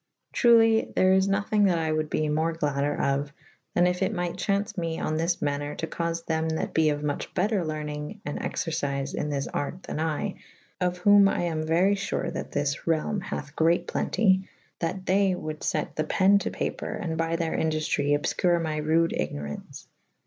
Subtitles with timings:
[0.33, 3.31] Truely there is nothyng that I wolde be more gladder of/
[3.75, 7.03] tha« if it might chauwce me on thw maner to caufe thewz that be of
[7.03, 10.35] moch better lernynge & excercife in this arte tha;z I,
[10.83, 15.35] of who;« I am uery fure that this realme hath great plenty / that they
[15.35, 19.43] wolde fat the pe«ne to the paper /& by their i;;duftry obfcure my rude igno
[19.43, 19.87] rau«ce.